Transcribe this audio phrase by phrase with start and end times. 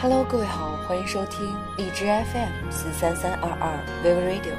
[0.00, 4.54] Hello，各位好，欢迎收听荔枝 FM 四三三二二 Vivo Radio，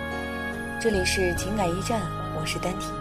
[0.82, 2.02] 这里是情感驿站，
[2.38, 2.92] 我是丹婷。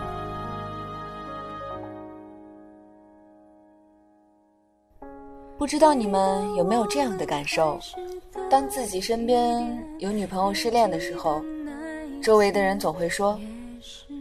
[5.59, 7.77] 不知道你们有没有这样的感受？
[8.49, 11.43] 当自己身边有女朋友失恋的时候，
[12.23, 13.37] 周围的人总会说：“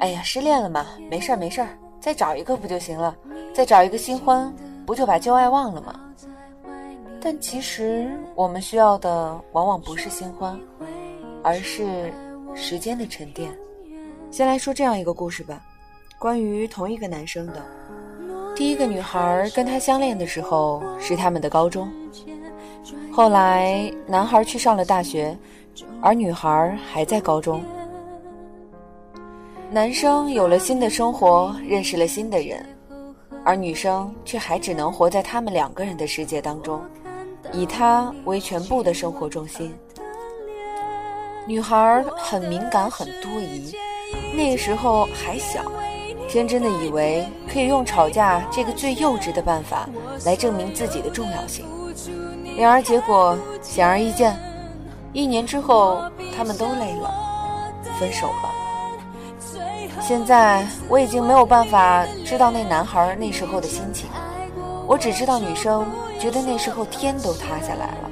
[0.01, 1.67] 哎呀，失恋了嘛，没事儿没事儿，
[1.99, 3.15] 再找一个不就行了？
[3.53, 4.51] 再找一个新欢，
[4.87, 5.93] 不就把旧爱忘了吗？”
[7.21, 10.59] 但其实我们需要的往往不是新欢，
[11.43, 12.13] 而是
[12.55, 13.51] 时间的沉淀。
[14.31, 15.61] 先来说这样一个故事吧，
[16.19, 17.65] 关于同一个男生的。
[18.55, 21.89] 第一个女孩跟他相恋的时候是他们的高中，
[23.11, 25.37] 后来男孩去上了大学，
[26.01, 27.63] 而女孩还在高中。
[29.69, 32.65] 男生有了新的生活，认识了新的人，
[33.43, 36.81] 而女生却还只能活在他们两个人的世界当中，
[37.53, 39.75] 以他为全部的生活重心。
[41.45, 43.73] 女孩很敏感，很多疑，
[44.35, 45.61] 那个时候还小。
[46.29, 49.87] 天真的以为可以用吵架这个最幼稚的办法
[50.25, 51.65] 来证明自己的重要性，
[52.57, 54.37] 然而结果显而易见，
[55.13, 56.01] 一年之后
[56.35, 57.09] 他们都累了，
[57.97, 58.51] 分手了。
[60.01, 64.09] 现在我已经没有办法知道那男孩那时候的心情，
[64.87, 65.85] 我只知道女生
[66.17, 68.09] 觉得那时候天都塌下来了，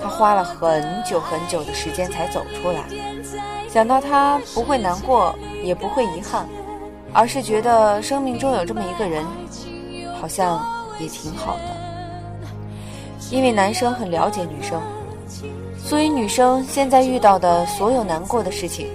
[0.00, 2.84] 她花了很久很久的时间才走出来，
[3.68, 6.46] 想到他不会难过，也不会遗憾。
[7.12, 9.24] 而是觉得生命中有这么一个人，
[10.20, 10.64] 好像
[10.98, 11.62] 也挺好的。
[13.30, 14.82] 因为男生很了解女生，
[15.78, 18.88] 所以女生现在遇到的所有难过的事情，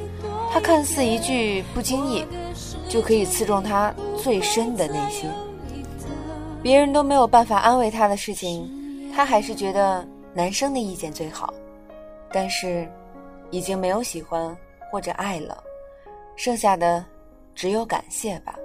[0.52, 2.26] 他看似一句不经意，
[2.90, 5.30] 就可以刺中他最深的内心。
[6.62, 8.70] 别人都没有办法安慰他的事情，
[9.14, 11.54] 他还是觉得男生的意见最好。
[12.32, 12.88] 但是，
[13.50, 14.56] 已经没有喜欢
[14.92, 15.64] 或者爱了，
[16.36, 17.06] 剩下的。
[17.56, 18.56] 只有感谢吧。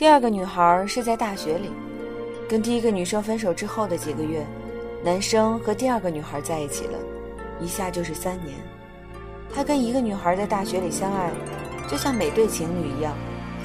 [0.00, 1.70] 第二个女孩是在大学里，
[2.48, 4.42] 跟第一个女生分手之后的几个月，
[5.04, 6.98] 男生和第二个女孩在一起了，
[7.60, 8.56] 一下就是三年。
[9.54, 11.30] 他跟一个女孩在大学里相爱。
[11.86, 13.12] 就像每对情侣一样，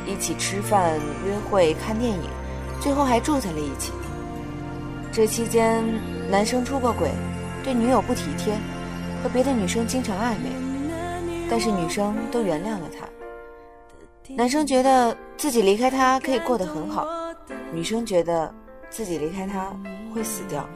[0.05, 2.29] 一起吃饭、约会、看电影，
[2.81, 3.93] 最后还住在了一起。
[5.13, 5.85] 这期间，
[6.29, 7.11] 男生出过轨，
[7.63, 8.55] 对女友不体贴，
[9.23, 10.49] 和别的女生经常暧昧，
[11.49, 13.07] 但是女生都原谅了他。
[14.29, 17.05] 男生觉得自己离开他可以过得很好，
[17.71, 18.51] 女生觉得
[18.89, 19.71] 自己离开他
[20.13, 20.67] 会死掉。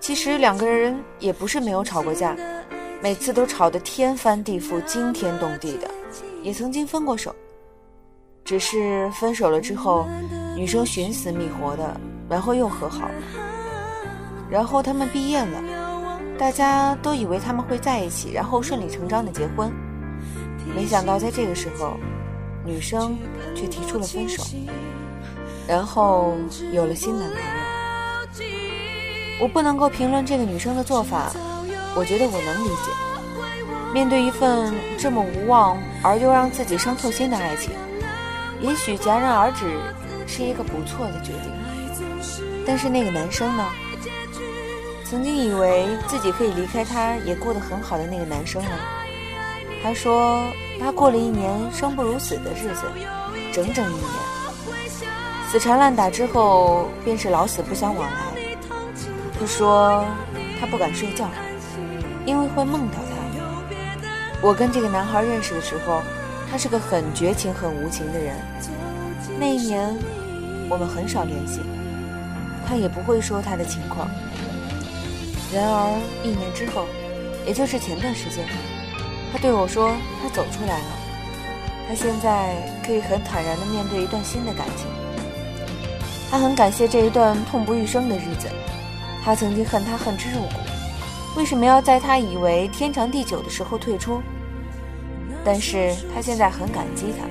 [0.00, 2.36] 其实两个人也不是没有吵过架，
[3.00, 5.88] 每次都吵得天翻地覆、惊天动地的。
[6.42, 7.34] 也曾经分过手，
[8.44, 10.06] 只是分手了之后，
[10.56, 13.14] 女生寻死觅活的，然后又和好了。
[14.50, 15.62] 然后他们毕业了，
[16.38, 19.70] 大家都以为他们会在一起，然后顺理成章的结婚。
[20.74, 21.96] 没想到在这个时候，
[22.64, 23.18] 女生
[23.54, 24.42] 却提出了分手，
[25.66, 26.34] 然后
[26.72, 27.44] 有了新男朋友。
[29.40, 31.32] 我不能够评论这个女生的做法，
[31.96, 32.92] 我觉得我能理解。
[33.92, 37.72] 面对一份这么无望而又让自己伤透心的爱情，
[38.60, 39.64] 也许戛然而止
[40.26, 41.50] 是一个不错的决定。
[42.66, 43.64] 但是那个男生呢？
[45.04, 48.70] 曾经以为自己可以离开他也过得很好的那个男生呢？
[49.82, 50.44] 他说
[50.78, 52.82] 他过了一年生不如死的日子，
[53.52, 54.04] 整整一年，
[55.50, 58.56] 死缠烂打之后便是老死不相往来。
[59.38, 60.04] 他说
[60.60, 61.28] 他不敢睡觉，
[62.26, 63.10] 因为会梦到他。
[64.42, 66.00] 我跟这个男孩认识的时候，
[66.50, 68.36] 他是个很绝情、很无情的人。
[69.38, 69.94] 那一年，
[70.68, 71.60] 我们很少联系，
[72.66, 74.08] 他也不会说他的情况。
[75.52, 76.86] 然而一年之后，
[77.46, 78.46] 也就是前段时间，
[79.32, 80.98] 他对我说他走出来了，
[81.88, 84.86] 他现在可以很坦然地面对一段新的感情。
[86.30, 88.48] 他很感谢这一段痛不欲生的日子，
[89.24, 90.54] 他曾经恨他恨之入骨。
[91.36, 94.20] 为什么要在他以为天长地久的时候退出？
[95.44, 97.24] 但是他现在很感激他，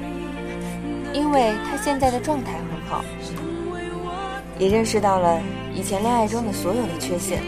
[1.13, 3.03] 因为他现在的状态很好，
[4.57, 5.39] 也认识到了
[5.75, 7.41] 以前恋爱中的所有的缺陷。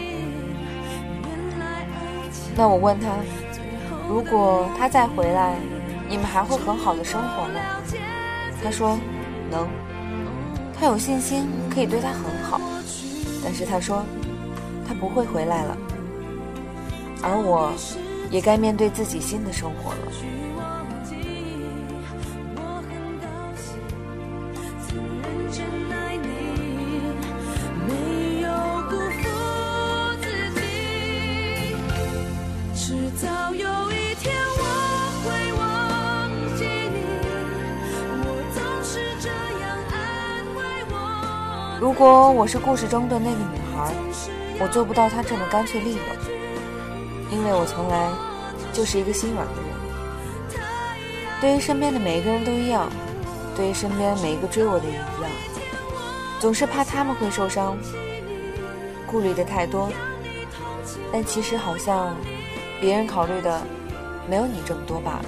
[2.54, 3.08] 那我问他，
[4.12, 5.56] 如果他再回来，
[6.06, 7.60] 你们还会很好的生活吗？
[8.62, 8.98] 他说
[9.50, 9.66] 能，
[10.78, 12.60] 他有信心可以对他很好，
[13.42, 14.04] 但是他说。
[14.84, 15.76] 他不会回来了，
[17.22, 17.72] 而我，
[18.30, 20.12] 也该面对自己新的生活了。
[41.82, 43.92] 如果我是故事中的那个女孩，
[44.60, 46.04] 我做不到她这么干脆利落，
[47.28, 48.08] 因为我从来
[48.72, 50.62] 就是一个心软的人。
[51.40, 52.88] 对于身边的每一个人都一样，
[53.56, 55.30] 对于身边每一个追我的也一样，
[56.38, 57.76] 总是怕他们会受伤，
[59.04, 59.90] 顾虑的太多。
[61.12, 62.14] 但其实好像
[62.80, 63.60] 别人考虑的
[64.30, 65.24] 没有你这么多罢了。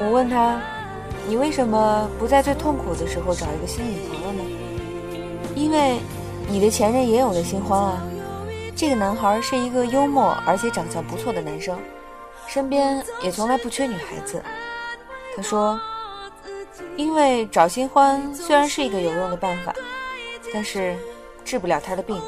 [0.00, 0.60] 我问他。
[1.28, 4.42] 你为什么不在最痛苦的时候找一个新女朋友呢？
[5.54, 5.98] 因为
[6.48, 8.02] 你的前任也有了新欢啊。
[8.74, 11.78] 这个男孩是一个幽默而且长相不错的男生，
[12.46, 14.42] 身边也从来不缺女孩子。
[15.36, 15.78] 他说，
[16.96, 19.74] 因为找新欢虽然是一个有用的办法，
[20.52, 20.96] 但是
[21.44, 22.20] 治不了他的病，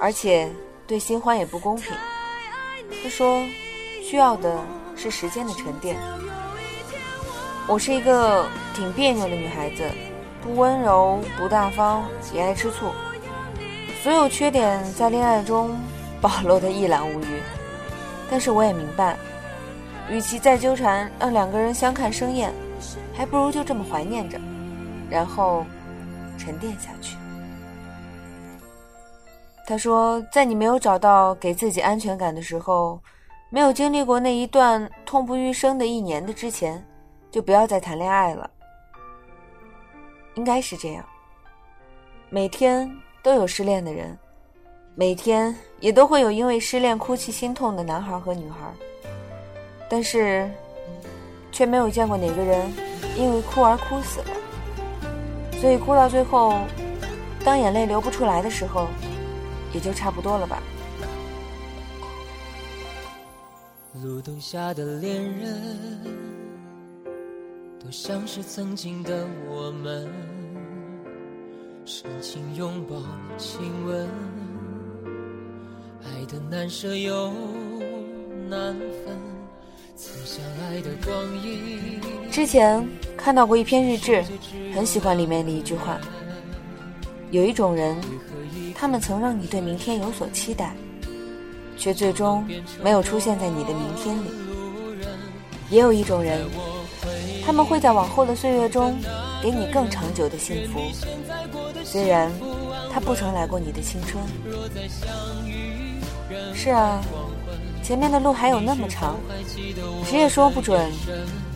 [0.00, 0.50] 而且
[0.86, 1.92] 对新欢也不公平。
[3.02, 3.44] 他说，
[4.02, 4.58] 需要的
[4.96, 5.96] 是时间的沉淀。
[7.68, 9.84] 我是一个挺别扭的女孩子，
[10.42, 12.90] 不温柔，不大方，也爱吃醋，
[14.02, 15.78] 所有缺点在恋爱中
[16.18, 17.42] 暴露的一览无余。
[18.30, 19.18] 但是我也明白，
[20.08, 22.50] 与其再纠缠，让两个人相看生厌，
[23.12, 24.40] 还不如就这么怀念着，
[25.10, 25.62] 然后
[26.38, 27.18] 沉淀下去。
[29.66, 32.98] 他说，在你没有找到给自己安全感的时候，
[33.50, 36.82] 没有经历过那一段痛不欲生的一年的之前。
[37.30, 38.50] 就不要再谈恋爱了，
[40.34, 41.04] 应该是这样。
[42.30, 42.90] 每天
[43.22, 44.18] 都有失恋的人，
[44.94, 48.72] 每天也都会有因为失恋哭泣心痛的男孩和女孩，
[49.88, 50.50] 但是
[51.52, 52.72] 却没有见过哪个人
[53.16, 54.30] 因为哭而哭死了。
[55.60, 56.58] 所以哭到最后，
[57.44, 58.86] 当眼泪流不出来的时候，
[59.72, 60.62] 也就差不多了吧。
[64.02, 66.27] 路灯下的恋人。
[67.88, 70.06] 都像是曾经的我们，
[71.86, 72.96] 深情拥抱、
[73.38, 74.06] 亲吻，
[76.04, 77.32] 爱的难舍又
[78.46, 79.16] 难分，
[79.96, 81.98] 曾相爱的光阴。
[82.30, 82.86] 之前
[83.16, 84.22] 看到过一篇日志，
[84.74, 85.98] 很喜欢里面的一句话：
[87.30, 87.96] 有一种人，
[88.74, 90.76] 他们曾让你对明天有所期待，
[91.78, 92.46] 却最终
[92.84, 94.28] 没有出现在你的明天里；
[95.70, 96.44] 也有一种人。
[97.48, 98.94] 他们会在往后的岁月中
[99.42, 100.78] 给你更长久的幸福，
[101.82, 102.30] 虽然
[102.92, 104.22] 他不曾来过你的青春。
[106.54, 107.00] 是啊，
[107.82, 109.16] 前面的路还有那么长，
[110.04, 110.92] 谁也说不准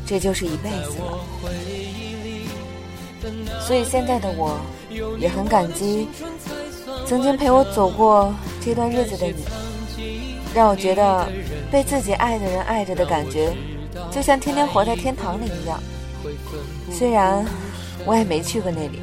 [0.07, 1.19] 这就是一辈子了。
[3.61, 4.59] 所以现在的我
[5.19, 6.09] 也很感激
[7.05, 9.45] 曾经陪我走过这段日子的你，
[10.55, 11.29] 让我觉得
[11.71, 13.55] 被自己爱的人爱着的感觉。
[14.11, 15.81] 就像天天活在天堂里一样，
[16.91, 17.45] 虽然
[18.05, 19.01] 我也没去过那里，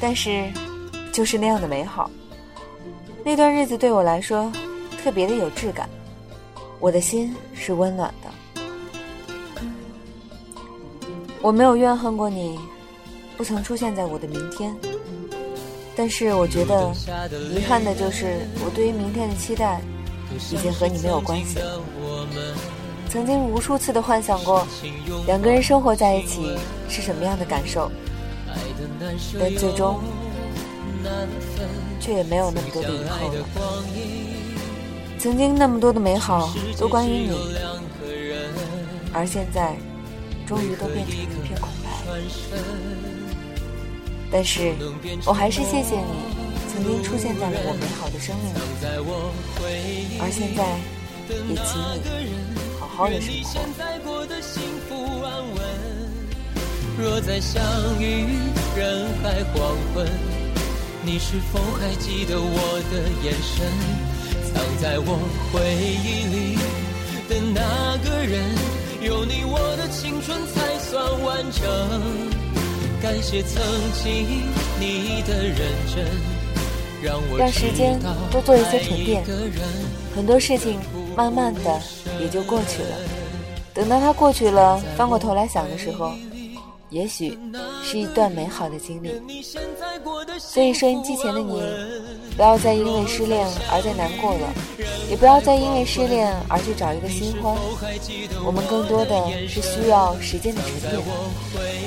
[0.00, 0.50] 但是
[1.12, 2.10] 就是那样的美好。
[3.24, 4.50] 那段日子对我来说
[5.02, 5.88] 特别的有质感，
[6.80, 8.28] 我的心是温暖的。
[11.40, 12.58] 我没有怨恨过你，
[13.36, 14.74] 不曾出现在我的明天，
[15.96, 16.92] 但是我觉得
[17.54, 19.80] 遗憾的就是我对于明天的期待
[20.50, 21.80] 已经和你没有关系了。
[23.12, 24.66] 曾经无数次的幻想过，
[25.26, 26.56] 两个人生活在一起
[26.88, 27.92] 是什么样的感受，
[29.38, 30.00] 但最终
[32.00, 33.44] 却也没有那么多的以后了。
[35.18, 37.54] 曾经那么多的美好都关于你，
[39.12, 39.76] 而现在
[40.46, 41.90] 终于都变成一片空白。
[44.32, 44.72] 但是
[45.26, 46.32] 我还是谢谢你
[46.72, 50.64] 曾经出现在了我美好的生命里，而现在
[51.46, 51.78] 也请
[52.56, 52.71] 你。
[52.88, 54.92] 好的生活。
[56.98, 57.62] 若再相
[58.00, 58.26] 遇
[58.76, 60.06] 人海黄昏，
[61.04, 63.66] 你是否还记得我的眼神？
[64.52, 65.18] 藏在我
[65.50, 66.58] 回忆里
[67.28, 68.44] 的那个人，
[69.00, 71.62] 有你我的青春才算完整。
[73.00, 73.62] 感谢曾
[73.94, 74.44] 经
[74.78, 75.58] 你的认
[75.92, 76.06] 真，
[77.02, 77.98] 让我让时间
[78.30, 79.24] 多做一些沉淀，
[80.14, 80.78] 很多事情。
[81.16, 81.80] 慢慢的
[82.20, 82.96] 也就过去了。
[83.74, 86.12] 等到它过去了，翻过头来想的时候，
[86.90, 87.38] 也许
[87.82, 89.10] 是一段美好的经历。
[90.38, 91.62] 所以，收音机前的你，
[92.36, 94.52] 不要再因为失恋而再难过了，
[95.10, 97.54] 也不要再因为失恋而去找一个新欢。
[98.44, 99.14] 我们更多的
[99.48, 101.02] 是需要时间的沉淀。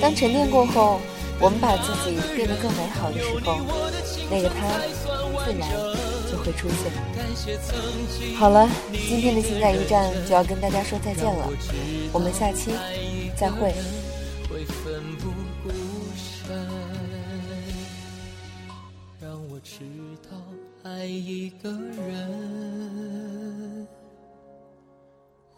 [0.01, 0.99] 当沉淀过后，
[1.39, 3.57] 我们把自己变得更美好的时候，
[4.29, 4.79] 那个他
[5.45, 5.69] 自然
[6.45, 8.35] 会出现。
[8.35, 11.49] 好了，今天的情感驿站就要跟大家说再见了，
[12.13, 12.71] 我们下期
[13.35, 13.73] 再会。
[19.67, 19.79] 知
[20.29, 20.37] 道
[20.83, 21.71] 爱一个
[22.07, 23.87] 人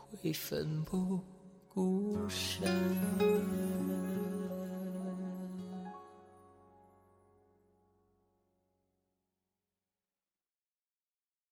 [0.10, 1.20] 会奋不
[1.67, 2.65] 顾身。